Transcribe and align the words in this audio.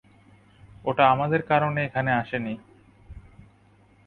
ওটা 0.85 1.03
আমাদের 1.11 1.41
কারণে 1.41 1.79
এখানে 1.85 2.11
আসেনি। 2.13 2.53